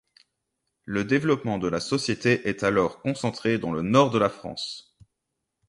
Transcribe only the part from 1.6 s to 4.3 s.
la société est alors concentré dans le nord de la